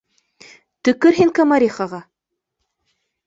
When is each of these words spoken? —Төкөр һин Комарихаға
—Төкөр 0.87 1.17
һин 1.19 1.33
Комарихаға 1.39 1.99